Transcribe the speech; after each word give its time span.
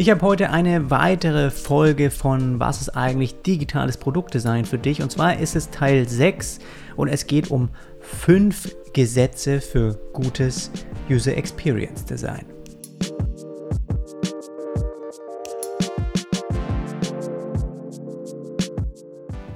Ich 0.00 0.10
habe 0.10 0.22
heute 0.22 0.50
eine 0.50 0.92
weitere 0.92 1.50
Folge 1.50 2.12
von 2.12 2.60
Was 2.60 2.80
ist 2.80 2.90
eigentlich 2.90 3.42
digitales 3.42 3.96
Produktdesign 3.96 4.64
für 4.64 4.78
dich? 4.78 5.02
Und 5.02 5.10
zwar 5.10 5.40
ist 5.40 5.56
es 5.56 5.70
Teil 5.70 6.08
6 6.08 6.60
und 6.94 7.08
es 7.08 7.26
geht 7.26 7.50
um 7.50 7.70
fünf 7.98 8.76
Gesetze 8.92 9.60
für 9.60 9.98
gutes 10.12 10.70
User 11.10 11.36
Experience 11.36 12.04
Design. 12.04 12.46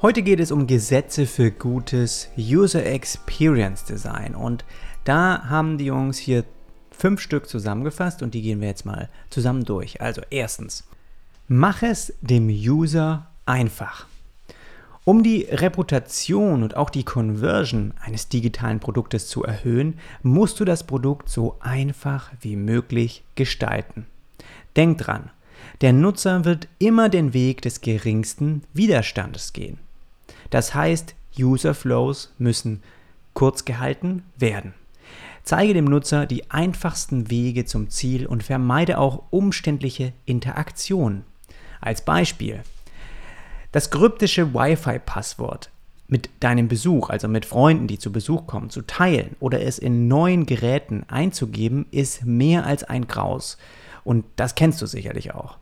Heute 0.02 0.22
geht 0.22 0.40
es 0.40 0.50
um 0.50 0.66
Gesetze 0.66 1.26
für 1.26 1.50
gutes 1.50 2.30
User 2.38 2.86
Experience 2.86 3.84
Design 3.84 4.34
und 4.34 4.64
da 5.04 5.48
haben 5.48 5.78
die 5.78 5.86
Jungs 5.86 6.18
hier 6.18 6.44
fünf 6.90 7.20
Stück 7.20 7.48
zusammengefasst 7.48 8.22
und 8.22 8.34
die 8.34 8.42
gehen 8.42 8.60
wir 8.60 8.68
jetzt 8.68 8.84
mal 8.84 9.08
zusammen 9.30 9.64
durch. 9.64 10.00
Also 10.00 10.20
erstens, 10.30 10.84
mach 11.48 11.82
es 11.82 12.12
dem 12.20 12.48
User 12.48 13.26
einfach. 13.46 14.06
Um 15.04 15.22
die 15.22 15.48
Reputation 15.50 16.62
und 16.62 16.76
auch 16.76 16.90
die 16.90 17.04
Conversion 17.04 17.94
eines 18.00 18.28
digitalen 18.28 18.80
Produktes 18.80 19.28
zu 19.28 19.42
erhöhen, 19.42 19.98
musst 20.22 20.60
du 20.60 20.64
das 20.64 20.86
Produkt 20.86 21.30
so 21.30 21.56
einfach 21.60 22.30
wie 22.42 22.54
möglich 22.54 23.24
gestalten. 23.34 24.06
Denk 24.76 24.98
dran, 24.98 25.30
der 25.80 25.94
Nutzer 25.94 26.44
wird 26.44 26.68
immer 26.78 27.08
den 27.08 27.32
Weg 27.32 27.62
des 27.62 27.80
geringsten 27.80 28.62
Widerstandes 28.74 29.54
gehen. 29.54 29.78
Das 30.50 30.74
heißt, 30.74 31.14
User 31.38 31.74
Flows 31.74 32.32
müssen 32.38 32.82
kurz 33.32 33.64
gehalten 33.64 34.22
werden. 34.36 34.74
Zeige 35.42 35.74
dem 35.74 35.86
Nutzer 35.86 36.26
die 36.26 36.50
einfachsten 36.50 37.30
Wege 37.30 37.64
zum 37.64 37.90
Ziel 37.90 38.26
und 38.26 38.42
vermeide 38.42 38.98
auch 38.98 39.24
umständliche 39.30 40.12
Interaktionen. 40.24 41.24
Als 41.80 42.04
Beispiel, 42.04 42.62
das 43.72 43.90
kryptische 43.90 44.52
Wi-Fi-Passwort 44.52 45.70
mit 46.08 46.28
deinem 46.40 46.68
Besuch, 46.68 47.08
also 47.08 47.28
mit 47.28 47.46
Freunden, 47.46 47.86
die 47.86 47.98
zu 47.98 48.12
Besuch 48.12 48.46
kommen, 48.46 48.70
zu 48.70 48.82
teilen 48.82 49.36
oder 49.38 49.62
es 49.62 49.78
in 49.78 50.08
neuen 50.08 50.44
Geräten 50.44 51.04
einzugeben, 51.08 51.86
ist 51.90 52.24
mehr 52.24 52.66
als 52.66 52.84
ein 52.84 53.06
Graus. 53.06 53.58
Und 54.02 54.24
das 54.36 54.56
kennst 54.56 54.82
du 54.82 54.86
sicherlich 54.86 55.32
auch. 55.32 55.56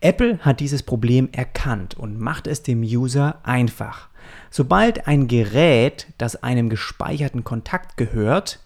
Apple 0.00 0.38
hat 0.38 0.60
dieses 0.60 0.82
Problem 0.82 1.28
erkannt 1.32 1.94
und 1.94 2.18
macht 2.18 2.46
es 2.46 2.62
dem 2.62 2.82
User 2.82 3.38
einfach. 3.42 4.08
Sobald 4.50 5.06
ein 5.06 5.28
Gerät, 5.28 6.06
das 6.18 6.42
einem 6.42 6.70
gespeicherten 6.70 7.44
Kontakt 7.44 7.96
gehört, 7.96 8.60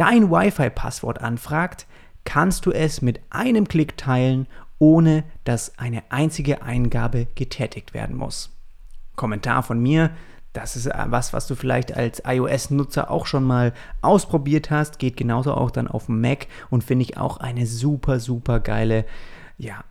dein 0.00 0.30
Wi-Fi-Passwort 0.30 1.20
anfragt, 1.20 1.86
kannst 2.24 2.64
du 2.64 2.72
es 2.72 3.02
mit 3.02 3.20
einem 3.28 3.68
Klick 3.68 3.98
teilen, 3.98 4.46
ohne 4.78 5.24
dass 5.44 5.78
eine 5.78 6.02
einzige 6.08 6.62
Eingabe 6.62 7.26
getätigt 7.34 7.92
werden 7.92 8.16
muss. 8.16 8.50
Kommentar 9.14 9.62
von 9.62 9.78
mir, 9.78 10.10
das 10.54 10.74
ist 10.74 10.88
was, 11.06 11.34
was 11.34 11.46
du 11.46 11.54
vielleicht 11.54 11.94
als 11.94 12.22
iOS-Nutzer 12.26 13.10
auch 13.10 13.26
schon 13.26 13.44
mal 13.44 13.74
ausprobiert 14.00 14.70
hast, 14.70 14.98
geht 14.98 15.18
genauso 15.18 15.52
auch 15.52 15.70
dann 15.70 15.86
auf 15.86 16.06
dem 16.06 16.22
Mac 16.22 16.46
und 16.70 16.82
finde 16.82 17.02
ich 17.02 17.18
auch 17.18 17.36
eine 17.36 17.66
super, 17.66 18.20
super 18.20 18.58
geile 18.58 19.04
ja, 19.58 19.84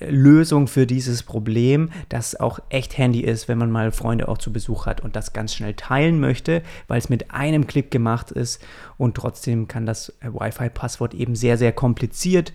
Lösung 0.00 0.68
für 0.68 0.86
dieses 0.86 1.22
Problem, 1.22 1.90
das 2.08 2.38
auch 2.38 2.58
echt 2.68 2.98
handy 2.98 3.20
ist, 3.20 3.48
wenn 3.48 3.58
man 3.58 3.70
mal 3.70 3.92
Freunde 3.92 4.28
auch 4.28 4.38
zu 4.38 4.52
Besuch 4.52 4.86
hat 4.86 5.00
und 5.00 5.16
das 5.16 5.32
ganz 5.32 5.54
schnell 5.54 5.74
teilen 5.74 6.20
möchte, 6.20 6.62
weil 6.88 6.98
es 6.98 7.08
mit 7.08 7.30
einem 7.32 7.66
Klick 7.66 7.90
gemacht 7.90 8.30
ist 8.30 8.62
und 8.98 9.16
trotzdem 9.16 9.68
kann 9.68 9.86
das 9.86 10.12
Wi-Fi-Passwort 10.22 11.14
eben 11.14 11.34
sehr, 11.34 11.58
sehr 11.58 11.72
kompliziert 11.72 12.52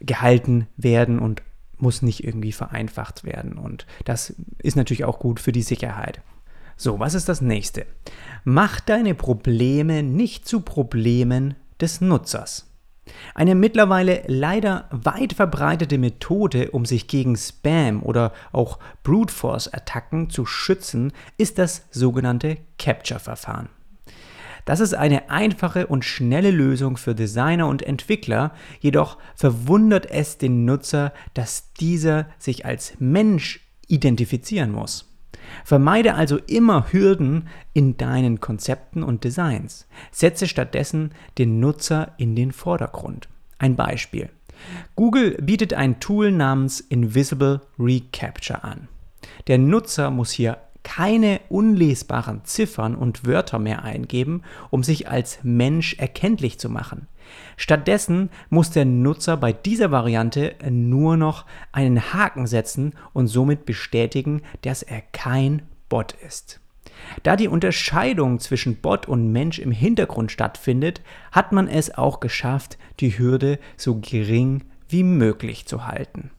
gehalten 0.00 0.66
werden 0.76 1.18
und 1.18 1.42
muss 1.78 2.02
nicht 2.02 2.24
irgendwie 2.24 2.52
vereinfacht 2.52 3.24
werden. 3.24 3.58
Und 3.58 3.86
das 4.04 4.34
ist 4.58 4.76
natürlich 4.76 5.04
auch 5.04 5.18
gut 5.18 5.40
für 5.40 5.52
die 5.52 5.62
Sicherheit. 5.62 6.20
So, 6.76 7.00
was 7.00 7.14
ist 7.14 7.28
das 7.28 7.40
nächste? 7.40 7.86
Mach 8.44 8.80
deine 8.80 9.14
Probleme 9.14 10.02
nicht 10.02 10.46
zu 10.46 10.60
Problemen 10.60 11.54
des 11.80 12.00
Nutzers. 12.00 12.67
Eine 13.34 13.54
mittlerweile 13.54 14.22
leider 14.26 14.88
weit 14.90 15.32
verbreitete 15.32 15.98
Methode, 15.98 16.70
um 16.70 16.84
sich 16.84 17.08
gegen 17.08 17.36
Spam 17.36 18.02
oder 18.02 18.32
auch 18.52 18.78
Brute 19.02 19.32
Force 19.32 19.72
Attacken 19.72 20.30
zu 20.30 20.46
schützen, 20.46 21.12
ist 21.36 21.58
das 21.58 21.86
sogenannte 21.90 22.58
Capture-Verfahren. 22.78 23.68
Das 24.64 24.80
ist 24.80 24.92
eine 24.92 25.30
einfache 25.30 25.86
und 25.86 26.04
schnelle 26.04 26.50
Lösung 26.50 26.98
für 26.98 27.14
Designer 27.14 27.68
und 27.68 27.82
Entwickler, 27.82 28.52
jedoch 28.80 29.16
verwundert 29.34 30.10
es 30.10 30.36
den 30.36 30.66
Nutzer, 30.66 31.14
dass 31.32 31.72
dieser 31.72 32.26
sich 32.38 32.66
als 32.66 32.92
Mensch 32.98 33.60
identifizieren 33.86 34.70
muss. 34.70 35.07
Vermeide 35.64 36.14
also 36.14 36.38
immer 36.46 36.92
Hürden 36.92 37.48
in 37.72 37.96
deinen 37.96 38.40
Konzepten 38.40 39.02
und 39.02 39.24
Designs. 39.24 39.86
Setze 40.10 40.46
stattdessen 40.46 41.12
den 41.36 41.60
Nutzer 41.60 42.12
in 42.16 42.36
den 42.36 42.52
Vordergrund. 42.52 43.28
Ein 43.58 43.76
Beispiel. 43.76 44.30
Google 44.96 45.36
bietet 45.40 45.74
ein 45.74 46.00
Tool 46.00 46.32
namens 46.32 46.80
Invisible 46.80 47.60
Recapture 47.78 48.64
an. 48.64 48.88
Der 49.46 49.58
Nutzer 49.58 50.10
muss 50.10 50.30
hier 50.30 50.58
keine 50.82 51.40
unlesbaren 51.48 52.44
Ziffern 52.44 52.94
und 52.94 53.26
Wörter 53.26 53.58
mehr 53.58 53.84
eingeben, 53.84 54.42
um 54.70 54.82
sich 54.82 55.08
als 55.08 55.40
Mensch 55.42 55.94
erkenntlich 55.98 56.58
zu 56.58 56.70
machen. 56.70 57.08
Stattdessen 57.56 58.30
muss 58.50 58.70
der 58.70 58.84
Nutzer 58.84 59.36
bei 59.36 59.52
dieser 59.52 59.90
Variante 59.90 60.54
nur 60.70 61.16
noch 61.16 61.44
einen 61.72 62.12
Haken 62.12 62.46
setzen 62.46 62.94
und 63.12 63.26
somit 63.26 63.66
bestätigen, 63.66 64.42
dass 64.62 64.82
er 64.82 65.02
kein 65.12 65.62
Bot 65.88 66.14
ist. 66.26 66.60
Da 67.22 67.36
die 67.36 67.48
Unterscheidung 67.48 68.40
zwischen 68.40 68.76
Bot 68.76 69.06
und 69.06 69.32
Mensch 69.32 69.58
im 69.58 69.72
Hintergrund 69.72 70.32
stattfindet, 70.32 71.00
hat 71.32 71.52
man 71.52 71.68
es 71.68 71.96
auch 71.96 72.20
geschafft, 72.20 72.78
die 73.00 73.18
Hürde 73.18 73.58
so 73.76 74.00
gering 74.00 74.64
wie 74.88 75.04
möglich 75.04 75.66
zu 75.66 75.86
halten. 75.86 76.30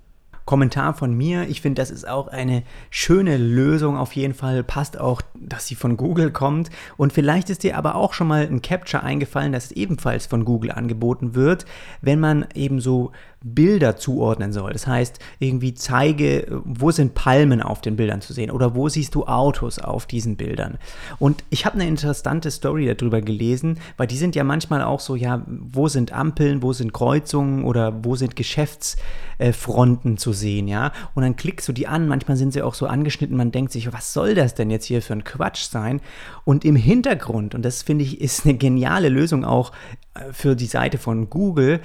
Kommentar 0.49 0.95
von 0.95 1.15
mir. 1.15 1.47
Ich 1.47 1.61
finde, 1.61 1.79
das 1.79 1.91
ist 1.91 2.07
auch 2.07 2.27
eine 2.27 2.63
schöne 2.89 3.37
Lösung 3.37 3.95
auf 3.95 4.13
jeden 4.13 4.33
Fall. 4.33 4.63
Passt 4.63 4.99
auch, 4.99 5.21
dass 5.35 5.67
sie 5.67 5.75
von 5.75 5.95
Google 5.95 6.31
kommt. 6.31 6.71
Und 6.97 7.13
vielleicht 7.13 7.51
ist 7.51 7.61
dir 7.61 7.77
aber 7.77 7.93
auch 7.93 8.13
schon 8.13 8.27
mal 8.27 8.47
ein 8.47 8.63
Capture 8.63 9.03
eingefallen, 9.03 9.51
das 9.51 9.71
ebenfalls 9.71 10.25
von 10.25 10.45
Google 10.45 10.71
angeboten 10.71 11.35
wird, 11.35 11.67
wenn 12.01 12.19
man 12.19 12.47
eben 12.55 12.81
so 12.81 13.11
Bilder 13.41 13.95
zuordnen 13.95 14.51
soll. 14.51 14.73
Das 14.73 14.85
heißt, 14.85 15.19
irgendwie 15.39 15.73
zeige, 15.73 16.61
wo 16.65 16.91
sind 16.91 17.13
Palmen 17.13 17.61
auf 17.61 17.79
den 17.79 17.95
Bildern 17.95 18.21
zu 18.21 18.33
sehen 18.33 18.51
oder 18.51 18.75
wo 18.75 18.89
siehst 18.89 19.15
du 19.15 19.25
Autos 19.25 19.79
auf 19.79 20.05
diesen 20.05 20.35
Bildern. 20.35 20.77
Und 21.19 21.43
ich 21.49 21.65
habe 21.65 21.75
eine 21.75 21.87
interessante 21.87 22.51
Story 22.51 22.93
darüber 22.93 23.21
gelesen, 23.21 23.79
weil 23.95 24.07
die 24.07 24.17
sind 24.17 24.35
ja 24.35 24.43
manchmal 24.43 24.81
auch 24.83 24.99
so, 24.99 25.15
ja, 25.15 25.41
wo 25.47 25.87
sind 25.87 26.11
Ampeln, 26.11 26.61
wo 26.61 26.73
sind 26.73 26.93
Kreuzungen 26.93 27.63
oder 27.63 28.03
wo 28.03 28.15
sind 28.15 28.35
Geschäftsfronten 28.35 30.17
zu 30.17 30.33
sehen, 30.33 30.67
ja. 30.67 30.91
Und 31.15 31.23
dann 31.23 31.37
klickst 31.37 31.67
du 31.67 31.71
die 31.71 31.87
an, 31.87 32.09
manchmal 32.09 32.35
sind 32.35 32.51
sie 32.51 32.61
auch 32.61 32.73
so 32.73 32.87
angeschnitten, 32.87 33.37
man 33.37 33.51
denkt 33.51 33.71
sich, 33.71 33.93
was 33.93 34.11
soll 34.11 34.35
das 34.35 34.53
denn 34.53 34.69
jetzt 34.69 34.85
hier 34.85 35.01
für 35.01 35.13
ein 35.13 35.23
Quatsch 35.23 35.63
sein? 35.63 36.01
Und 36.43 36.65
im 36.65 36.75
Hintergrund, 36.75 37.55
und 37.55 37.63
das 37.63 37.83
finde 37.83 38.03
ich 38.03 38.19
ist 38.19 38.45
eine 38.45 38.57
geniale 38.57 39.07
Lösung 39.07 39.45
auch 39.45 39.71
äh, 40.13 40.33
für 40.33 40.57
die 40.57 40.65
Seite 40.65 40.97
von 40.97 41.29
Google, 41.29 41.79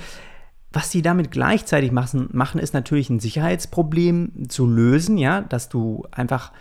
was 0.74 0.90
sie 0.90 1.02
damit 1.02 1.30
gleichzeitig 1.30 1.92
machen, 1.92 2.28
machen, 2.32 2.60
ist 2.60 2.74
natürlich 2.74 3.08
ein 3.08 3.20
Sicherheitsproblem 3.20 4.48
zu 4.48 4.66
lösen, 4.66 5.16
ja, 5.16 5.40
dass 5.40 5.68
du 5.68 6.04
einfach 6.10 6.52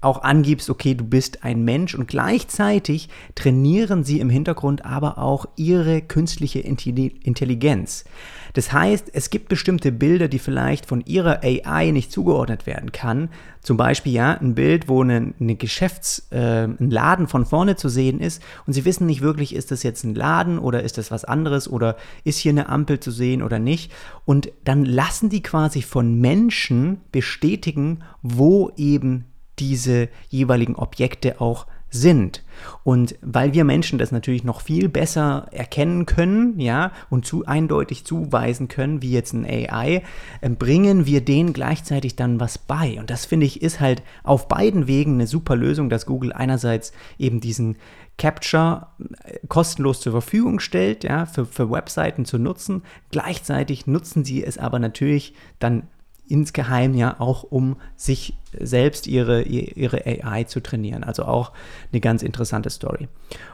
auch 0.00 0.22
angibst, 0.22 0.68
okay, 0.68 0.94
du 0.94 1.04
bist 1.04 1.42
ein 1.42 1.64
Mensch 1.64 1.94
und 1.94 2.06
gleichzeitig 2.06 3.08
trainieren 3.34 4.04
sie 4.04 4.20
im 4.20 4.28
Hintergrund 4.28 4.84
aber 4.84 5.18
auch 5.18 5.46
ihre 5.56 6.02
künstliche 6.02 6.60
Intelligenz. 6.60 8.04
Das 8.52 8.72
heißt, 8.72 9.10
es 9.12 9.30
gibt 9.30 9.48
bestimmte 9.48 9.90
Bilder, 9.90 10.28
die 10.28 10.38
vielleicht 10.38 10.86
von 10.86 11.00
ihrer 11.06 11.40
AI 11.42 11.90
nicht 11.90 12.12
zugeordnet 12.12 12.66
werden 12.66 12.92
kann. 12.92 13.30
Zum 13.62 13.76
Beispiel 13.76 14.12
ja 14.12 14.34
ein 14.34 14.54
Bild, 14.54 14.88
wo 14.88 15.02
eine, 15.02 15.32
eine 15.40 15.56
Geschäfts-, 15.56 16.28
äh, 16.30 16.64
ein 16.64 16.90
Laden 16.90 17.26
von 17.26 17.46
vorne 17.46 17.74
zu 17.74 17.88
sehen 17.88 18.20
ist 18.20 18.42
und 18.66 18.74
sie 18.74 18.84
wissen 18.84 19.06
nicht 19.06 19.22
wirklich, 19.22 19.54
ist 19.56 19.70
das 19.70 19.82
jetzt 19.82 20.04
ein 20.04 20.14
Laden 20.14 20.58
oder 20.58 20.82
ist 20.82 20.98
das 20.98 21.10
was 21.10 21.24
anderes 21.24 21.68
oder 21.68 21.96
ist 22.22 22.38
hier 22.38 22.52
eine 22.52 22.68
Ampel 22.68 23.00
zu 23.00 23.10
sehen 23.10 23.42
oder 23.42 23.58
nicht. 23.58 23.90
Und 24.24 24.52
dann 24.64 24.84
lassen 24.84 25.30
die 25.30 25.42
quasi 25.42 25.82
von 25.82 26.20
Menschen 26.20 27.00
bestätigen, 27.10 28.04
wo 28.22 28.70
eben 28.76 29.24
diese 29.58 30.08
jeweiligen 30.28 30.76
Objekte 30.76 31.40
auch 31.40 31.66
sind. 31.94 32.42
Und 32.82 33.14
weil 33.22 33.54
wir 33.54 33.64
Menschen 33.64 33.98
das 33.98 34.12
natürlich 34.12 34.44
noch 34.44 34.60
viel 34.60 34.88
besser 34.88 35.46
erkennen 35.52 36.06
können, 36.06 36.58
ja, 36.58 36.92
und 37.08 37.24
zu 37.24 37.46
eindeutig 37.46 38.04
zuweisen 38.04 38.68
können, 38.68 39.00
wie 39.00 39.12
jetzt 39.12 39.32
ein 39.32 39.46
AI, 39.46 40.02
äh, 40.40 40.50
bringen 40.50 41.06
wir 41.06 41.20
denen 41.20 41.52
gleichzeitig 41.52 42.16
dann 42.16 42.40
was 42.40 42.58
bei. 42.58 42.98
Und 42.98 43.10
das 43.10 43.24
finde 43.24 43.46
ich 43.46 43.62
ist 43.62 43.80
halt 43.80 44.02
auf 44.24 44.48
beiden 44.48 44.86
Wegen 44.86 45.14
eine 45.14 45.26
super 45.26 45.56
Lösung, 45.56 45.88
dass 45.88 46.06
Google 46.06 46.32
einerseits 46.32 46.92
eben 47.18 47.40
diesen 47.40 47.76
Capture 48.18 48.88
äh, 49.24 49.38
kostenlos 49.48 50.00
zur 50.00 50.12
Verfügung 50.12 50.60
stellt, 50.60 51.04
ja, 51.04 51.26
für, 51.26 51.46
für 51.46 51.70
Webseiten 51.70 52.24
zu 52.24 52.38
nutzen. 52.38 52.82
Gleichzeitig 53.10 53.86
nutzen 53.86 54.24
sie 54.24 54.44
es 54.44 54.58
aber 54.58 54.78
natürlich 54.80 55.34
dann 55.60 55.84
insgeheim 56.26 56.94
ja 56.94 57.20
auch, 57.20 57.42
um 57.42 57.76
sich 57.96 58.36
selbst 58.58 59.06
ihre, 59.06 59.42
ihre 59.42 60.04
AI 60.06 60.44
zu 60.44 60.60
trainieren. 60.60 61.04
Also 61.04 61.24
auch 61.24 61.52
eine 61.92 62.00
ganz 62.00 62.22
interessante 62.22 62.70
Story. 62.70 63.08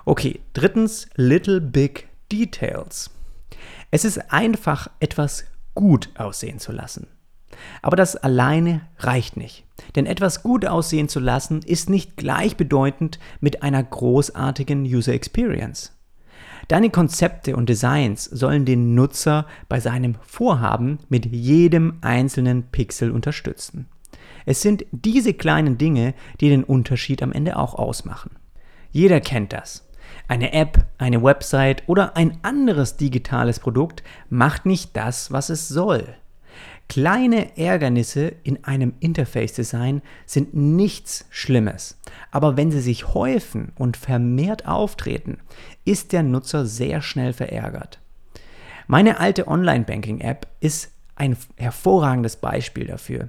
Okay, 0.05 0.41
drittens, 0.53 1.09
Little 1.17 1.61
Big 1.61 2.09
Details. 2.31 3.11
Es 3.91 4.05
ist 4.05 4.33
einfach, 4.33 4.89
etwas 5.01 5.45
gut 5.75 6.11
aussehen 6.17 6.59
zu 6.59 6.73
lassen. 6.73 7.07
Aber 7.83 7.97
das 7.97 8.17
alleine 8.17 8.83
reicht 8.99 9.37
nicht. 9.37 9.65
Denn 9.97 10.07
etwas 10.07 10.43
gut 10.43 10.67
aussehen 10.67 11.09
zu 11.09 11.21
lassen 11.21 11.63
ist 11.63 11.91
nicht 11.91 12.17
gleichbedeutend 12.17 13.19
mit 13.41 13.63
einer 13.63 13.83
großartigen 13.83 14.85
User 14.85 15.13
Experience. 15.13 15.93
Deine 16.71 16.91
Konzepte 16.91 17.57
und 17.57 17.69
Designs 17.69 18.27
sollen 18.27 18.65
den 18.65 18.95
Nutzer 18.95 19.45
bei 19.69 19.81
seinem 19.81 20.15
Vorhaben 20.21 21.01
mit 21.09 21.27
jedem 21.27 21.99
einzelnen 22.01 22.63
Pixel 22.71 23.11
unterstützen. 23.11 23.89
Es 24.47 24.63
sind 24.63 24.87
diese 24.93 25.35
kleinen 25.35 25.79
Dinge, 25.79 26.15
die 26.41 26.49
den 26.49 26.63
Unterschied 26.63 27.25
am 27.25 27.33
Ende 27.33 27.57
auch 27.57 27.75
ausmachen. 27.75 28.37
Jeder 28.93 29.21
kennt 29.21 29.53
das. 29.53 29.91
Eine 30.29 30.53
App, 30.53 30.87
eine 30.97 31.25
Website 31.25 31.83
oder 31.89 32.17
ein 32.17 32.39
anderes 32.43 32.97
digitales 32.97 33.59
Produkt 33.59 34.05
macht 34.29 34.65
nicht 34.65 34.97
das, 34.97 35.33
was 35.33 35.51
es 35.51 35.67
soll. 35.67 36.15
Kleine 36.91 37.57
Ärgernisse 37.57 38.33
in 38.43 38.65
einem 38.65 38.95
Interface-Design 38.99 40.03
sind 40.27 40.55
nichts 40.55 41.25
Schlimmes, 41.31 41.97
aber 42.33 42.57
wenn 42.57 42.73
sie 42.73 42.81
sich 42.81 43.15
häufen 43.15 43.71
und 43.79 43.97
vermehrt 43.97 44.67
auftreten, 44.67 45.39
ist 45.85 46.11
der 46.11 46.25
Nutzer 46.25 46.67
sehr 46.67 47.01
schnell 47.01 47.33
verärgert. 47.33 48.01
Meine 48.89 49.21
alte 49.21 49.47
Online-Banking-App 49.47 50.49
ist 50.59 50.91
ein 51.15 51.37
hervorragendes 51.57 52.35
Beispiel 52.35 52.89
dafür. 52.89 53.29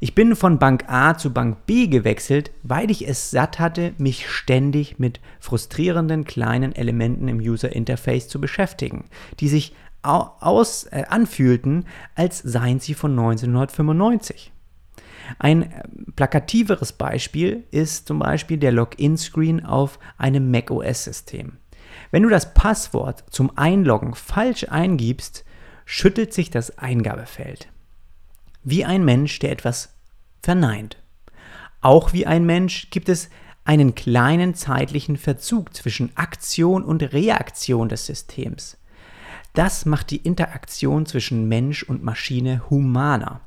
Ich 0.00 0.16
bin 0.16 0.34
von 0.34 0.58
Bank 0.58 0.84
A 0.88 1.16
zu 1.16 1.32
Bank 1.32 1.66
B 1.66 1.86
gewechselt, 1.86 2.50
weil 2.64 2.90
ich 2.90 3.06
es 3.06 3.30
satt 3.30 3.60
hatte, 3.60 3.92
mich 3.98 4.28
ständig 4.28 4.98
mit 4.98 5.20
frustrierenden 5.38 6.24
kleinen 6.24 6.74
Elementen 6.74 7.28
im 7.28 7.38
User 7.38 7.72
Interface 7.72 8.26
zu 8.26 8.40
beschäftigen, 8.40 9.04
die 9.38 9.48
sich 9.48 9.72
aus, 10.08 10.84
äh, 10.84 11.04
anfühlten, 11.08 11.84
als 12.14 12.38
seien 12.38 12.80
sie 12.80 12.94
von 12.94 13.12
1995. 13.12 14.52
Ein 15.38 15.62
äh, 15.62 15.82
plakativeres 16.16 16.92
Beispiel 16.92 17.64
ist 17.70 18.08
zum 18.08 18.18
Beispiel 18.18 18.58
der 18.58 18.72
Login-Screen 18.72 19.64
auf 19.64 19.98
einem 20.16 20.50
macOS-System. 20.50 21.58
Wenn 22.10 22.22
du 22.22 22.28
das 22.28 22.54
Passwort 22.54 23.24
zum 23.30 23.56
Einloggen 23.56 24.14
falsch 24.14 24.66
eingibst, 24.68 25.44
schüttelt 25.84 26.32
sich 26.32 26.50
das 26.50 26.78
Eingabefeld. 26.78 27.68
Wie 28.62 28.84
ein 28.84 29.04
Mensch, 29.04 29.38
der 29.38 29.52
etwas 29.52 29.94
verneint. 30.42 30.98
Auch 31.80 32.12
wie 32.12 32.26
ein 32.26 32.44
Mensch 32.44 32.90
gibt 32.90 33.08
es 33.08 33.30
einen 33.64 33.94
kleinen 33.94 34.54
zeitlichen 34.54 35.16
Verzug 35.16 35.74
zwischen 35.74 36.16
Aktion 36.16 36.82
und 36.82 37.02
Reaktion 37.12 37.88
des 37.88 38.06
Systems. 38.06 38.78
Das 39.58 39.86
macht 39.86 40.12
die 40.12 40.18
Interaktion 40.18 41.04
zwischen 41.04 41.48
Mensch 41.48 41.82
und 41.82 42.04
Maschine 42.04 42.62
humaner. 42.70 43.40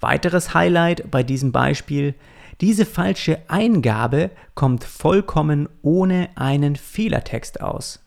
Weiteres 0.00 0.54
Highlight 0.54 1.10
bei 1.10 1.22
diesem 1.22 1.52
Beispiel, 1.52 2.14
diese 2.62 2.86
falsche 2.86 3.40
Eingabe 3.46 4.30
kommt 4.54 4.82
vollkommen 4.82 5.68
ohne 5.82 6.30
einen 6.36 6.74
Fehlertext 6.74 7.60
aus. 7.60 8.00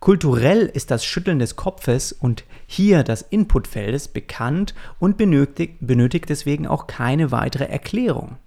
Kulturell 0.00 0.62
ist 0.66 0.90
das 0.90 1.04
Schütteln 1.04 1.38
des 1.38 1.54
Kopfes 1.54 2.10
und 2.10 2.42
hier 2.66 3.04
des 3.04 3.22
Inputfeldes 3.22 4.08
bekannt 4.08 4.74
und 4.98 5.16
benötigt, 5.16 5.76
benötigt 5.78 6.28
deswegen 6.30 6.66
auch 6.66 6.88
keine 6.88 7.30
weitere 7.30 7.66
Erklärung. 7.66 8.38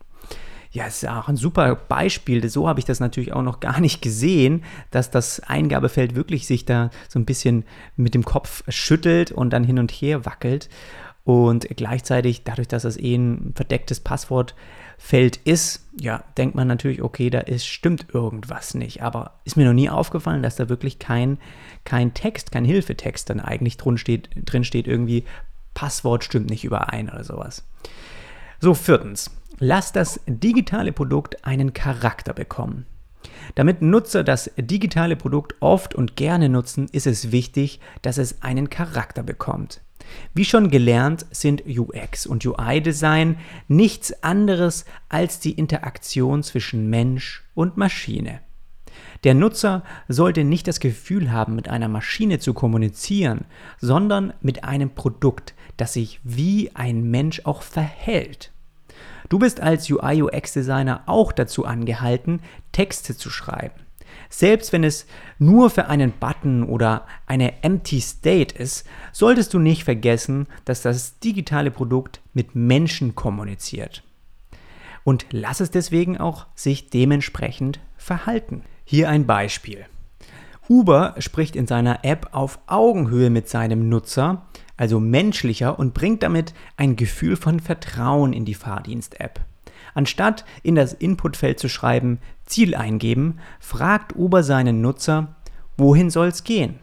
Ja, 0.72 0.86
ist 0.86 1.08
auch 1.08 1.28
ein 1.28 1.36
super 1.36 1.76
Beispiel. 1.76 2.48
So 2.48 2.68
habe 2.68 2.80
ich 2.80 2.86
das 2.86 3.00
natürlich 3.00 3.34
auch 3.34 3.42
noch 3.42 3.60
gar 3.60 3.80
nicht 3.80 4.02
gesehen, 4.02 4.64
dass 4.92 5.10
das 5.10 5.40
Eingabefeld 5.40 6.16
wirklich 6.16 6.46
sich 6.46 6.64
da 6.66 6.92
so 7.08 7.18
ein 7.18 7.26
bisschen 7.26 7.66
mit 7.96 8.14
dem 8.14 8.24
Kopf 8.24 8.64
schüttelt 8.68 9.32
und 9.32 9.52
dann 9.52 9.64
hin 9.64 9.80
und 9.80 9.92
her 9.92 10.26
wackelt. 10.26 10.70
Und 11.24 11.68
gleichzeitig, 11.76 12.44
dadurch, 12.44 12.68
dass 12.68 12.84
das 12.84 12.98
eh 12.98 13.16
ein 13.16 13.54
verdecktes 13.56 14.00
Passwortfeld 14.00 15.38
ist, 15.38 15.88
ja, 16.00 16.24
denkt 16.38 16.56
man 16.56 16.68
natürlich, 16.68 17.02
okay, 17.02 17.30
da 17.30 17.40
ist, 17.40 17.66
stimmt 17.68 18.08
irgendwas 18.14 18.74
nicht. 18.74 19.02
Aber 19.02 19.40
ist 19.46 19.58
mir 19.58 19.66
noch 19.66 19.74
nie 19.74 19.90
aufgefallen, 19.90 20.44
dass 20.44 20.56
da 20.56 20.70
wirklich 20.70 20.98
kein, 21.00 21.40
kein 21.84 22.14
Text, 22.14 22.52
kein 22.52 22.66
Hilfetext 22.66 23.30
dann 23.30 23.40
eigentlich 23.40 23.78
drin 23.78 23.98
steht, 23.98 24.30
drin 24.36 24.64
steht, 24.64 24.88
irgendwie 24.88 25.24
Passwort 25.74 26.24
stimmt 26.24 26.50
nicht 26.50 26.64
überein 26.64 27.10
oder 27.10 27.24
sowas. 27.24 27.64
So, 28.60 28.74
viertens. 28.74 29.32
Lass 29.62 29.92
das 29.92 30.22
digitale 30.26 30.94
Produkt 30.94 31.44
einen 31.46 31.74
Charakter 31.74 32.34
bekommen. 32.34 32.86
Damit 33.56 33.82
Nutzer 33.82 34.24
das 34.24 34.50
digitale 34.58 35.18
Produkt 35.18 35.56
oft 35.60 35.94
und 35.94 36.16
gerne 36.16 36.48
nutzen, 36.48 36.88
ist 36.94 37.06
es 37.06 37.34
wichtig, 37.34 37.82
dass 38.02 38.18
es 38.18 38.42
einen 38.42 38.70
Charakter 38.70 39.22
bekommt. 39.22 39.82
Wie 40.34 40.46
schon 40.46 40.72
gelernt, 40.72 41.26
sind 41.32 41.64
UX 41.68 42.26
und 42.26 42.46
UI-Design 42.46 43.38
nichts 43.68 44.24
anderes 44.24 44.86
als 45.10 45.42
die 45.42 45.52
Interaktion 45.52 46.42
zwischen 46.42 46.90
Mensch 46.90 47.44
und 47.54 47.76
Maschine. 47.76 48.40
Der 49.26 49.34
Nutzer 49.34 49.84
sollte 50.08 50.46
nicht 50.46 50.70
das 50.70 50.80
Gefühl 50.80 51.34
haben, 51.34 51.56
mit 51.56 51.68
einer 51.68 51.90
Maschine 51.90 52.40
zu 52.40 52.54
kommunizieren, 52.54 53.44
sondern 53.78 54.34
mit 54.40 54.64
einem 54.64 54.92
Produkt, 54.92 55.54
das 55.76 55.94
sich 55.94 56.22
wie 56.24 56.72
ein 56.76 57.04
Mensch 57.12 57.42
auch 57.44 57.62
verhält. 57.62 58.54
Du 59.30 59.38
bist 59.38 59.62
als 59.62 59.90
UI-UX-Designer 59.90 61.04
auch 61.06 61.32
dazu 61.32 61.66
angehalten, 61.66 62.42
Texte 62.72 63.16
zu 63.16 63.30
schreiben. 63.30 63.80
Selbst 64.30 64.74
wenn 64.74 64.84
es 64.84 65.06
nur 65.38 65.70
für 65.70 65.86
einen 65.86 66.12
Button 66.12 66.64
oder 66.64 67.06
eine 67.28 67.64
Empty 67.64 68.02
State 68.02 68.56
ist, 68.56 68.88
solltest 69.12 69.54
du 69.54 69.60
nicht 69.60 69.84
vergessen, 69.84 70.48
dass 70.66 70.82
das 70.82 71.20
digitale 71.20 71.72
Produkt 71.72 72.22
mit 72.34 72.56
Menschen 72.56 73.16
kommuniziert. 73.16 74.04
Und 75.04 75.26
lass 75.32 75.60
es 75.60 75.72
deswegen 75.72 76.18
auch 76.18 76.48
sich 76.56 76.90
dementsprechend 76.90 77.80
verhalten. 77.98 78.64
Hier 78.84 79.10
ein 79.10 79.26
Beispiel. 79.26 79.86
Uber 80.68 81.16
spricht 81.18 81.56
in 81.56 81.66
seiner 81.66 82.06
App 82.06 82.30
auf 82.32 82.60
Augenhöhe 82.68 83.32
mit 83.32 83.50
seinem 83.50 83.90
Nutzer, 83.90 84.46
also 84.80 85.02
menschlicher 85.02 85.78
und 85.78 85.94
bringt 85.94 86.24
damit 86.24 86.54
ein 86.78 86.96
Gefühl 86.96 87.36
von 87.36 87.60
Vertrauen 87.60 88.32
in 88.32 88.46
die 88.46 88.54
Fahrdienst-App. 88.54 89.42
Anstatt 89.94 90.46
in 90.64 90.76
das 90.76 90.94
Inputfeld 90.94 91.60
zu 91.60 91.68
schreiben 91.68 92.20
Ziel 92.46 92.76
eingeben, 92.76 93.40
fragt 93.60 94.16
Uber 94.16 94.42
seinen 94.42 94.80
Nutzer, 94.80 95.36
wohin 95.76 96.10
soll's 96.10 96.46
gehen? 96.46 96.80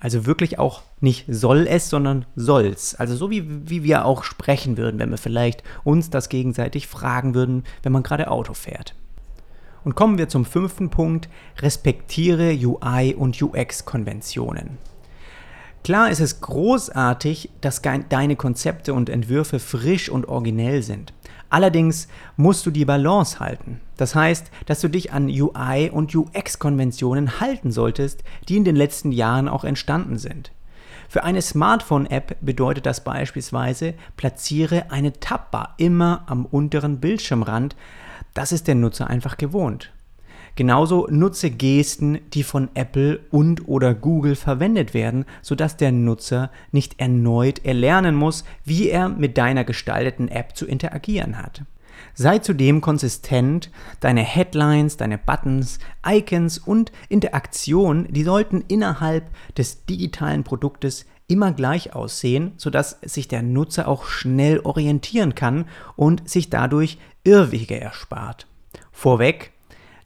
Also 0.00 0.24
wirklich 0.24 0.58
auch 0.58 0.82
nicht 1.00 1.26
soll 1.28 1.66
es, 1.68 1.90
sondern 1.90 2.24
soll's. 2.34 2.94
Also 2.94 3.14
so 3.14 3.30
wie, 3.30 3.68
wie 3.68 3.82
wir 3.82 4.06
auch 4.06 4.24
sprechen 4.24 4.78
würden, 4.78 4.98
wenn 4.98 5.10
wir 5.10 5.18
vielleicht 5.18 5.62
uns 5.82 6.08
das 6.08 6.30
gegenseitig 6.30 6.86
fragen 6.86 7.34
würden, 7.34 7.64
wenn 7.82 7.92
man 7.92 8.02
gerade 8.02 8.30
Auto 8.30 8.54
fährt. 8.54 8.94
Und 9.84 9.96
kommen 9.96 10.16
wir 10.16 10.30
zum 10.30 10.46
fünften 10.46 10.88
Punkt, 10.88 11.28
respektiere 11.60 12.54
UI 12.54 13.14
und 13.14 13.40
UX-Konventionen. 13.42 14.78
Klar 15.84 16.10
ist 16.10 16.20
es 16.20 16.40
großartig, 16.40 17.50
dass 17.60 17.82
deine 17.82 18.36
Konzepte 18.36 18.94
und 18.94 19.10
Entwürfe 19.10 19.58
frisch 19.58 20.08
und 20.08 20.26
originell 20.26 20.82
sind. 20.82 21.12
Allerdings 21.50 22.08
musst 22.38 22.64
du 22.64 22.70
die 22.70 22.86
Balance 22.86 23.38
halten. 23.38 23.82
Das 23.98 24.14
heißt, 24.14 24.50
dass 24.64 24.80
du 24.80 24.88
dich 24.88 25.12
an 25.12 25.28
UI 25.28 25.90
und 25.92 26.14
UX-Konventionen 26.14 27.38
halten 27.38 27.70
solltest, 27.70 28.24
die 28.48 28.56
in 28.56 28.64
den 28.64 28.76
letzten 28.76 29.12
Jahren 29.12 29.46
auch 29.46 29.62
entstanden 29.62 30.16
sind. 30.16 30.52
Für 31.06 31.22
eine 31.22 31.42
Smartphone-App 31.42 32.38
bedeutet 32.40 32.86
das 32.86 33.04
beispielsweise, 33.04 33.92
platziere 34.16 34.90
eine 34.90 35.12
Tabbar 35.12 35.74
immer 35.76 36.24
am 36.28 36.46
unteren 36.46 36.98
Bildschirmrand. 36.98 37.76
Das 38.32 38.52
ist 38.52 38.68
der 38.68 38.74
Nutzer 38.74 39.08
einfach 39.08 39.36
gewohnt. 39.36 39.92
Genauso 40.56 41.08
nutze 41.10 41.50
Gesten, 41.50 42.18
die 42.32 42.44
von 42.44 42.68
Apple 42.74 43.20
und 43.30 43.66
oder 43.66 43.92
Google 43.92 44.36
verwendet 44.36 44.94
werden, 44.94 45.24
sodass 45.42 45.76
der 45.76 45.90
Nutzer 45.90 46.50
nicht 46.70 47.00
erneut 47.00 47.64
erlernen 47.64 48.14
muss, 48.14 48.44
wie 48.64 48.88
er 48.88 49.08
mit 49.08 49.36
deiner 49.36 49.64
gestalteten 49.64 50.28
App 50.28 50.56
zu 50.56 50.66
interagieren 50.66 51.38
hat. 51.38 51.62
Sei 52.14 52.38
zudem 52.38 52.80
konsistent, 52.80 53.70
deine 53.98 54.22
Headlines, 54.22 54.96
deine 54.96 55.18
Buttons, 55.18 55.80
Icons 56.06 56.58
und 56.58 56.92
Interaktionen, 57.08 58.12
die 58.12 58.22
sollten 58.22 58.64
innerhalb 58.68 59.24
des 59.56 59.84
digitalen 59.86 60.44
Produktes 60.44 61.06
immer 61.26 61.52
gleich 61.52 61.94
aussehen, 61.94 62.52
sodass 62.56 62.98
sich 63.02 63.26
der 63.26 63.42
Nutzer 63.42 63.88
auch 63.88 64.06
schnell 64.06 64.60
orientieren 64.60 65.34
kann 65.34 65.66
und 65.96 66.28
sich 66.28 66.50
dadurch 66.50 66.98
Irrwege 67.24 67.80
erspart. 67.80 68.46
Vorweg, 68.92 69.53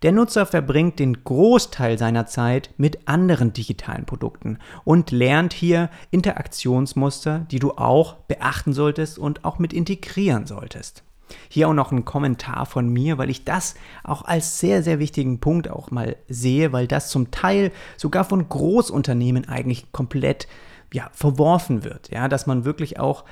der 0.03 0.13
Nutzer 0.13 0.47
verbringt 0.47 1.01
den 1.01 1.25
Großteil 1.25 1.99
seiner 1.99 2.27
Zeit 2.27 2.71
mit 2.77 3.09
anderen 3.09 3.53
digitalen 3.53 4.07
Produkten 4.07 4.59
und 4.85 5.11
lernt 5.11 5.53
hier 5.53 5.91
Interaktionsmuster, 6.11 7.41
die 7.51 7.59
du 7.59 7.73
auch 7.73 8.15
beachten 8.29 8.73
solltest 8.73 9.19
und 9.19 9.45
auch 9.45 9.59
mit 9.59 9.73
integrieren 9.73 10.47
solltest. 10.47 11.03
Hier 11.49 11.69
auch 11.69 11.75
noch 11.75 11.93
ein 11.93 12.05
Kommentar 12.05 12.65
von 12.65 12.89
mir, 12.89 13.19
weil 13.19 13.29
ich 13.29 13.45
das 13.45 13.75
auch 14.05 14.25
als 14.25 14.61
sehr, 14.61 14.83
sehr 14.83 14.99
wichtigen 14.99 15.41
Punkt 15.41 15.69
auch 15.69 15.91
mal 15.91 16.17
sehe, 16.29 16.73
weil 16.73 16.87
das 16.87 17.11
zum 17.11 17.31
Teil 17.31 17.73
sogar 17.97 18.25
von 18.25 18.49
Großunternehmen 18.49 19.49
eigentlich 19.49 19.93
komplett 19.93 20.47
ja, 20.93 21.11
verworfen 21.13 21.85
wird. 21.85 22.11
Ja, 22.11 22.29
dass 22.29 22.47
man 22.47 22.65
wirklich 22.65 22.99
auch 22.99 23.25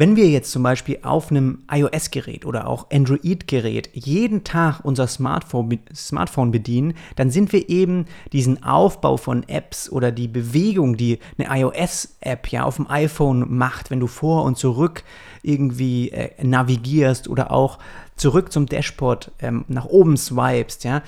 wenn 0.00 0.16
wir 0.16 0.30
jetzt 0.30 0.50
zum 0.50 0.62
Beispiel 0.62 1.00
auf 1.02 1.30
einem 1.30 1.58
iOS-Gerät 1.70 2.46
oder 2.46 2.68
auch 2.68 2.90
Android-Gerät 2.90 3.90
jeden 3.92 4.44
Tag 4.44 4.80
unser 4.82 5.06
Smartphone, 5.06 5.78
Smartphone 5.94 6.50
bedienen, 6.50 6.94
dann 7.16 7.30
sind 7.30 7.52
wir 7.52 7.68
eben 7.68 8.06
diesen 8.32 8.62
Aufbau 8.62 9.18
von 9.18 9.46
Apps 9.46 9.92
oder 9.92 10.10
die 10.10 10.26
Bewegung, 10.26 10.96
die 10.96 11.18
eine 11.36 11.60
iOS-App 11.60 12.48
ja 12.48 12.64
auf 12.64 12.76
dem 12.76 12.88
iPhone 12.88 13.54
macht, 13.54 13.90
wenn 13.90 14.00
du 14.00 14.06
vor 14.06 14.44
und 14.44 14.56
zurück 14.56 15.04
irgendwie 15.42 16.08
äh, 16.12 16.30
navigierst 16.42 17.28
oder 17.28 17.52
auch 17.52 17.78
zurück 18.16 18.52
zum 18.52 18.64
Dashboard 18.64 19.32
ähm, 19.40 19.66
nach 19.68 19.84
oben 19.84 20.16
swipest, 20.16 20.84
ja, 20.84 21.02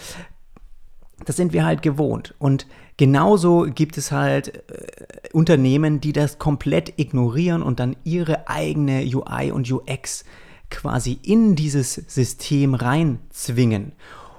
das 1.25 1.37
sind 1.37 1.54
wir 1.54 1.64
halt 1.64 1.80
gewohnt. 1.80 2.34
Und 2.38 2.66
Genauso 2.96 3.66
gibt 3.75 3.96
es 3.99 4.12
halt 4.12 4.70
äh, 4.70 5.28
Unternehmen, 5.32 6.00
die 6.00 6.12
das 6.12 6.38
komplett 6.38 6.99
ignorieren 6.99 7.62
und 7.62 7.80
dann 7.80 7.96
ihre 8.04 8.49
eigene 8.49 9.02
UI 9.02 9.50
und 9.50 9.70
UX 9.70 10.25
quasi 10.70 11.18
in 11.22 11.54
dieses 11.54 11.94
System 11.94 12.75
reinzwingen. 12.75 13.92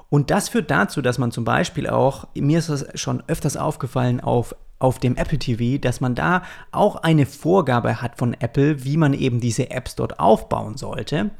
Und 0.09 0.29
das 0.29 0.49
führt 0.49 0.69
dazu, 0.69 1.01
dass 1.01 1.17
man 1.17 1.31
zum 1.31 1.43
Beispiel 1.43 1.87
auch, 1.87 2.27
mir 2.35 2.59
ist 2.59 2.69
das 2.69 2.85
schon 2.93 3.23
öfters 3.27 3.57
aufgefallen 3.57 4.19
auf 4.19 4.55
auf 4.83 4.99
dem 4.99 5.15
Apple 5.15 5.39
TV, 5.39 5.79
dass 5.79 6.01
man 6.01 6.13
da 6.13 6.43
auch 6.71 6.97
eine 6.97 7.25
Vorgabe 7.25 8.01
hat 8.01 8.17
von 8.17 8.33
Apple, 8.33 8.83
wie 8.83 8.97
man 8.97 9.13
eben 9.13 9.39
diese 9.39 9.71
Apps 9.71 9.95
dort 9.95 10.19
aufbauen 10.19 10.75
sollte. 10.75 11.31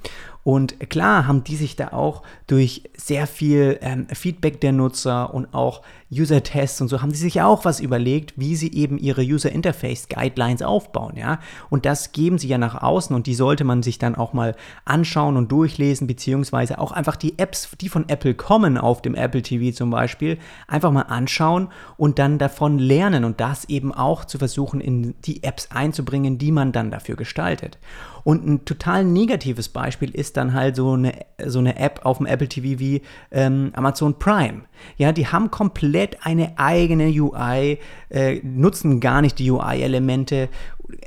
Und 0.43 0.89
klar 0.89 1.25
haben 1.25 1.43
die 1.43 1.55
sich 1.55 1.75
da 1.77 1.89
auch 1.89 2.21
durch 2.47 2.83
sehr 2.97 3.27
viel 3.27 3.79
ähm, 3.81 4.07
Feedback 4.11 4.59
der 4.59 4.73
Nutzer 4.73 5.33
und 5.33 5.53
auch 5.53 5.81
User-Tests 6.11 6.81
und 6.81 6.89
so 6.89 7.01
haben 7.01 7.11
sie 7.11 7.21
sich 7.21 7.41
auch 7.41 7.65
was 7.65 7.79
überlegt, 7.79 8.33
wie 8.35 8.55
sie 8.55 8.71
eben 8.73 8.97
ihre 8.97 9.21
User-Interface-Guidelines 9.21 10.61
aufbauen, 10.61 11.15
ja. 11.15 11.39
Und 11.69 11.85
das 11.85 12.11
geben 12.11 12.37
sie 12.37 12.47
ja 12.47 12.57
nach 12.57 12.81
außen 12.81 13.15
und 13.15 13.25
die 13.25 13.33
sollte 13.33 13.63
man 13.63 13.83
sich 13.83 13.97
dann 13.97 14.15
auch 14.15 14.33
mal 14.33 14.55
anschauen 14.85 15.37
und 15.37 15.51
durchlesen, 15.51 16.07
beziehungsweise 16.07 16.77
auch 16.77 16.91
einfach 16.91 17.15
die 17.15 17.39
Apps, 17.39 17.69
die 17.79 17.89
von 17.89 18.07
Apple 18.09 18.35
kommen 18.35 18.77
auf 18.77 19.01
dem 19.01 19.15
Apple 19.15 19.41
TV 19.41 19.75
zum 19.75 19.89
Beispiel, 19.89 20.37
einfach 20.67 20.91
mal 20.91 21.03
anschauen 21.03 21.69
und 21.97 22.19
dann 22.19 22.37
davon 22.37 22.77
lernen 22.79 23.23
und 23.23 23.39
das 23.39 23.65
eben 23.65 23.93
auch 23.93 24.25
zu 24.25 24.37
versuchen, 24.37 24.81
in 24.81 25.15
die 25.21 25.43
Apps 25.43 25.69
einzubringen, 25.71 26.37
die 26.37 26.51
man 26.51 26.71
dann 26.71 26.91
dafür 26.91 27.15
gestaltet. 27.15 27.77
Und 28.23 28.47
ein 28.47 28.65
total 28.65 29.03
negatives 29.03 29.69
Beispiel 29.69 30.09
ist 30.11 30.37
dann 30.37 30.53
halt 30.53 30.75
so 30.75 30.93
eine, 30.93 31.13
so 31.45 31.59
eine 31.59 31.77
App 31.77 32.01
auf 32.03 32.17
dem 32.17 32.25
Apple 32.25 32.47
TV 32.47 32.79
wie 32.79 33.01
ähm, 33.31 33.71
Amazon 33.73 34.17
Prime. 34.17 34.61
Ja, 34.97 35.11
die 35.11 35.27
haben 35.27 35.51
komplett 35.51 36.25
eine 36.25 36.57
eigene 36.57 37.07
UI, 37.07 37.79
äh, 38.09 38.39
nutzen 38.43 38.99
gar 38.99 39.21
nicht 39.21 39.39
die 39.39 39.51
UI-Elemente 39.51 40.49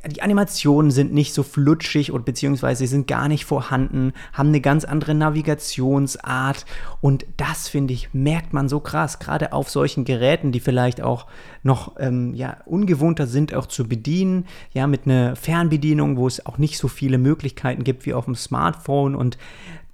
die 0.06 0.22
Animationen 0.22 0.90
sind 0.90 1.12
nicht 1.12 1.34
so 1.34 1.42
flutschig 1.42 2.10
und 2.10 2.24
beziehungsweise 2.24 2.86
sind 2.86 3.06
gar 3.06 3.28
nicht 3.28 3.44
vorhanden, 3.44 4.12
haben 4.32 4.48
eine 4.48 4.60
ganz 4.60 4.84
andere 4.84 5.14
Navigationsart 5.14 6.64
und 7.00 7.26
das 7.36 7.68
finde 7.68 7.92
ich 7.92 8.14
merkt 8.14 8.52
man 8.52 8.68
so 8.68 8.80
krass, 8.80 9.18
gerade 9.18 9.52
auf 9.52 9.68
solchen 9.68 10.04
Geräten, 10.04 10.52
die 10.52 10.60
vielleicht 10.60 11.02
auch 11.02 11.26
noch 11.62 11.92
ähm, 11.98 12.34
ja 12.34 12.58
ungewohnter 12.64 13.26
sind 13.26 13.54
auch 13.54 13.66
zu 13.66 13.86
bedienen, 13.86 14.46
ja 14.72 14.86
mit 14.86 15.06
einer 15.06 15.36
Fernbedienung, 15.36 16.16
wo 16.16 16.26
es 16.26 16.44
auch 16.46 16.58
nicht 16.58 16.78
so 16.78 16.88
viele 16.88 17.18
Möglichkeiten 17.18 17.84
gibt 17.84 18.06
wie 18.06 18.14
auf 18.14 18.24
dem 18.24 18.34
Smartphone 18.34 19.14
und 19.14 19.36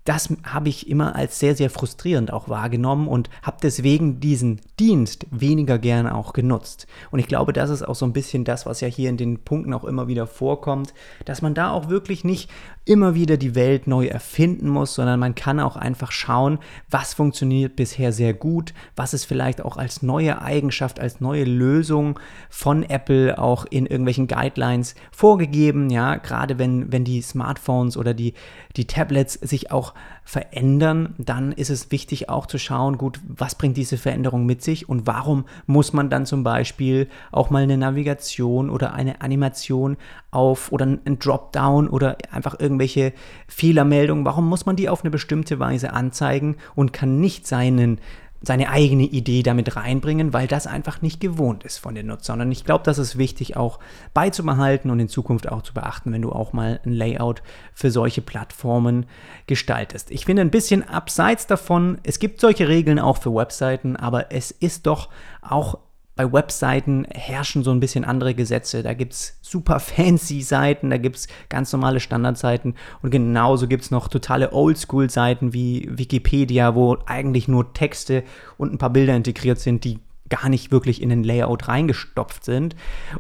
das 0.05 0.35
habe 0.45 0.69
ich 0.69 0.89
immer 0.89 1.15
als 1.15 1.39
sehr, 1.39 1.55
sehr 1.55 1.71
frustrierend 1.71 2.33
auch 2.33 2.49
wahrgenommen 2.49 3.07
und 3.07 3.31
habe 3.43 3.59
deswegen 3.63 4.19
diesen 4.19 4.61
Dienst 4.81 5.27
weniger 5.31 5.79
gerne 5.79 6.15
auch 6.15 6.33
genutzt. 6.33 6.87
Und 7.11 7.21
ich 7.21 7.29
glaube, 7.29 7.53
das 7.53 7.71
ist 7.71 7.83
auch 7.83 7.95
so 7.95 8.05
ein 8.05 8.13
bisschen 8.13 8.45
das, 8.45 8.67
was 8.67 8.81
ja 8.81 8.89
hier 8.89 9.09
in 9.11 9.17
den 9.17 9.39
Punkten 9.45 9.73
auch 9.75 9.85
immer 9.85 10.09
wieder 10.09 10.27
vorkommt, 10.27 10.93
dass 11.25 11.41
man 11.41 11.55
da 11.55 11.71
auch 11.71 11.89
wirklich 11.89 12.25
nicht 12.25 12.51
immer 12.85 13.15
wieder 13.15 13.37
die 13.37 13.55
Welt 13.55 13.87
neu 13.87 14.07
erfinden 14.07 14.69
muss, 14.69 14.95
sondern 14.95 15.21
man 15.21 15.37
kann 15.37 15.61
auch 15.61 15.77
einfach 15.77 16.11
schauen, 16.11 16.59
was 16.91 17.15
funktioniert 17.15 17.77
bisher 17.77 18.13
sehr 18.13 18.35
gut, 18.35 18.75
was 18.97 19.15
ist 19.15 19.25
vielleicht 19.25 19.65
auch 19.65 19.77
als 19.77 20.03
neue 20.03 20.43
Eigenschaft, 20.43 20.99
als 20.99 21.21
neue 21.21 21.45
Lösung 21.45 22.19
von 22.51 22.83
Apple 22.83 23.39
auch 23.39 23.67
in 23.71 23.87
irgendwelchen 23.87 24.27
Guidelines 24.27 24.97
vorgegeben, 25.13 25.91
ja, 25.91 26.17
gerade 26.17 26.59
wenn, 26.59 26.91
wenn 26.91 27.05
die 27.05 27.23
Smartphones 27.23 27.97
oder 27.97 28.15
die, 28.15 28.35
die 28.77 28.87
Tablets 28.87 29.35
sich 29.35 29.71
auch 29.71 29.92
verändern, 30.25 31.15
dann 31.19 31.53
ist 31.53 31.71
es 31.71 31.91
wichtig 31.91 32.29
auch 32.29 32.47
zu 32.47 32.59
schauen, 32.59 32.97
gut, 32.99 33.21
was 33.27 33.57
bringt 33.57 33.77
diese 33.77 33.97
Veränderung 33.97 34.47
mit 34.47 34.63
sich 34.63 34.89
und 34.89 35.07
warum 35.07 35.45
muss 35.67 35.93
man 35.93 36.11
dann 36.11 36.27
zum 36.27 36.45
Beispiel 36.45 37.09
auch 37.33 37.51
mal 37.51 37.63
eine 37.63 37.77
Navigation 37.77 38.71
oder 38.71 38.95
eine 38.95 39.21
Animation 39.21 39.97
auf 40.31 40.71
oder 40.73 40.87
ein 40.87 41.19
Dropdown 41.19 41.89
oder 41.89 42.17
einfach 42.31 42.59
irgendwelche 42.59 43.13
Fehlermeldungen, 43.49 44.25
warum 44.25 44.49
muss 44.49 44.67
man 44.67 44.77
die 44.77 44.89
auf 44.89 45.03
eine 45.03 45.11
bestimmte 45.11 45.59
Weise 45.59 45.93
anzeigen 45.93 46.57
und 46.75 46.93
kann 46.93 47.21
nicht 47.21 47.47
seinen 47.47 48.01
seine 48.43 48.71
eigene 48.71 49.05
Idee 49.05 49.43
damit 49.43 49.77
reinbringen, 49.77 50.33
weil 50.33 50.47
das 50.47 50.67
einfach 50.67 51.01
nicht 51.01 51.21
gewohnt 51.21 51.65
ist 51.65 51.79
von 51.79 51.95
den 51.95 52.07
Nutzern. 52.07 52.41
Und 52.41 52.53
ich 52.53 52.65
glaube, 52.65 52.85
das 52.85 52.99
ist 52.99 53.17
wichtig 53.17 53.57
auch 53.57 53.79
beizubehalten 54.15 54.91
und 54.91 55.01
in 55.01 55.09
Zukunft 55.09 55.49
auch 55.49 55.63
zu 55.63 55.73
beachten, 55.75 56.13
wenn 56.13 56.23
du 56.23 56.33
auch 56.33 56.53
mal 56.53 56.81
ein 56.85 56.93
Layout 56.93 57.43
für 57.73 57.91
solche 57.91 58.21
Plattformen 58.21 59.07
gestaltest. 59.47 60.11
Ich 60.11 60.25
finde 60.25 60.43
ein 60.43 60.51
bisschen 60.51 60.89
abseits 60.89 61.47
davon, 61.47 61.99
es 62.03 62.19
gibt 62.19 62.41
solche 62.41 62.69
Regeln 62.69 62.99
auch 62.99 63.19
für 63.19 63.35
Webseiten, 63.35 63.97
aber 63.97 64.33
es 64.33 64.51
ist 64.51 64.87
doch 64.87 65.09
auch 65.41 65.79
bei 66.15 66.31
Webseiten 66.31 67.07
herrschen 67.11 67.65
so 67.65 67.71
ein 67.71 67.81
bisschen 67.81 68.05
andere 68.05 68.35
Gesetze. 68.35 68.83
Da 68.83 68.95
gibt 68.95 69.15
es 69.15 69.39
super 69.41 69.81
fancy 69.81 70.43
Seiten, 70.43 70.91
da 70.91 70.99
gibt 70.99 71.17
es 71.17 71.29
ganz 71.49 71.73
normale 71.73 72.01
Standardseiten 72.01 72.75
und 73.03 73.11
genauso 73.11 73.67
gibt 73.67 73.85
es 73.85 73.91
noch 73.91 74.09
totale 74.09 74.53
Oldschool-Seiten 74.53 75.53
wie 75.53 75.89
Wikipedia, 75.91 76.75
wo 76.75 76.99
eigentlich 77.07 77.49
nur 77.49 77.73
Texte 77.73 78.25
und 78.59 78.73
ein 78.73 78.79
paar 78.79 78.91
Bilder 78.91 79.17
integriert 79.17 79.59
sind, 79.59 79.85
die 79.85 80.01
gar 80.29 80.49
nicht 80.49 80.71
wirklich 80.73 81.03
in 81.03 81.11
den 81.11 81.25
Layout 81.25 81.69
reingestopft 81.69 82.45
sind. 82.45 82.75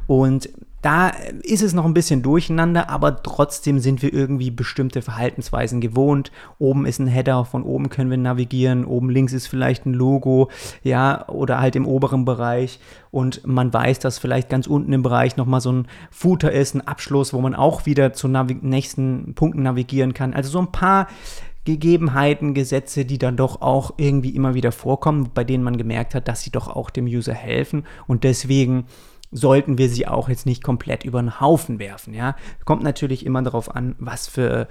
Und 0.06 0.48
da 0.82 1.12
ist 1.42 1.62
es 1.62 1.74
noch 1.74 1.84
ein 1.84 1.94
bisschen 1.94 2.22
durcheinander, 2.22 2.90
aber 2.90 3.22
trotzdem 3.22 3.78
sind 3.78 4.02
wir 4.02 4.12
irgendwie 4.12 4.50
bestimmte 4.50 5.00
Verhaltensweisen 5.00 5.80
gewohnt. 5.80 6.32
Oben 6.58 6.86
ist 6.86 6.98
ein 6.98 7.06
Header, 7.06 7.44
von 7.44 7.62
oben 7.62 7.88
können 7.88 8.10
wir 8.10 8.16
navigieren, 8.16 8.84
oben 8.84 9.08
links 9.08 9.32
ist 9.32 9.46
vielleicht 9.46 9.86
ein 9.86 9.94
Logo, 9.94 10.50
ja, 10.82 11.28
oder 11.28 11.60
halt 11.60 11.76
im 11.76 11.86
oberen 11.86 12.24
Bereich. 12.24 12.80
Und 13.12 13.46
man 13.46 13.72
weiß, 13.72 14.00
dass 14.00 14.18
vielleicht 14.18 14.48
ganz 14.48 14.66
unten 14.66 14.92
im 14.92 15.02
Bereich 15.02 15.36
nochmal 15.36 15.60
so 15.60 15.70
ein 15.70 15.86
Footer 16.10 16.50
ist, 16.50 16.74
ein 16.74 16.86
Abschluss, 16.86 17.32
wo 17.32 17.40
man 17.40 17.54
auch 17.54 17.86
wieder 17.86 18.12
zu 18.12 18.26
nächsten 18.26 19.34
Punkten 19.34 19.62
navigieren 19.62 20.14
kann. 20.14 20.34
Also 20.34 20.50
so 20.50 20.58
ein 20.58 20.72
paar 20.72 21.06
Gegebenheiten, 21.64 22.54
Gesetze, 22.54 23.04
die 23.04 23.18
dann 23.18 23.36
doch 23.36 23.62
auch 23.62 23.94
irgendwie 23.98 24.30
immer 24.30 24.54
wieder 24.54 24.72
vorkommen, 24.72 25.30
bei 25.32 25.44
denen 25.44 25.62
man 25.62 25.76
gemerkt 25.76 26.16
hat, 26.16 26.26
dass 26.26 26.42
sie 26.42 26.50
doch 26.50 26.66
auch 26.66 26.90
dem 26.90 27.06
User 27.06 27.34
helfen. 27.34 27.84
Und 28.08 28.24
deswegen 28.24 28.86
sollten 29.32 29.78
wir 29.78 29.88
sie 29.88 30.06
auch 30.06 30.28
jetzt 30.28 30.46
nicht 30.46 30.62
komplett 30.62 31.04
über 31.04 31.20
den 31.20 31.40
Haufen 31.40 31.78
werfen. 31.78 32.14
Ja? 32.14 32.36
Kommt 32.64 32.82
natürlich 32.82 33.26
immer 33.26 33.42
darauf 33.42 33.74
an, 33.74 33.96
was 33.98 34.28
für 34.28 34.68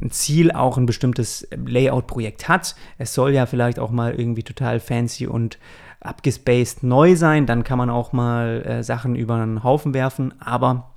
ein 0.00 0.10
Ziel 0.10 0.52
auch 0.52 0.76
ein 0.76 0.86
bestimmtes 0.86 1.48
Layout-Projekt 1.50 2.48
hat. 2.48 2.76
Es 2.98 3.14
soll 3.14 3.32
ja 3.32 3.46
vielleicht 3.46 3.78
auch 3.78 3.90
mal 3.90 4.14
irgendwie 4.14 4.42
total 4.42 4.78
fancy 4.78 5.26
und 5.26 5.58
abgespaced 6.00 6.82
neu 6.82 7.16
sein. 7.16 7.46
Dann 7.46 7.64
kann 7.64 7.78
man 7.78 7.90
auch 7.90 8.12
mal 8.12 8.62
äh, 8.66 8.82
Sachen 8.84 9.16
über 9.16 9.34
einen 9.34 9.64
Haufen 9.64 9.94
werfen. 9.94 10.34
Aber 10.40 10.90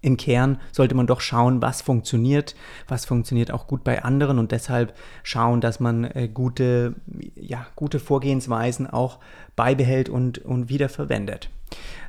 im 0.00 0.16
Kern 0.16 0.58
sollte 0.72 0.94
man 0.94 1.06
doch 1.06 1.20
schauen, 1.20 1.62
was 1.62 1.82
funktioniert, 1.82 2.54
was 2.86 3.04
funktioniert 3.04 3.50
auch 3.50 3.66
gut 3.66 3.84
bei 3.84 4.02
anderen 4.04 4.38
und 4.38 4.52
deshalb 4.52 4.94
schauen, 5.22 5.60
dass 5.60 5.80
man 5.80 6.04
äh, 6.04 6.28
gute, 6.32 6.94
ja, 7.34 7.66
gute 7.74 7.98
Vorgehensweisen 7.98 8.88
auch 8.88 9.18
beibehält 9.56 10.08
und, 10.08 10.38
und 10.38 10.68
wieder 10.68 10.88
verwendet. 10.88 11.50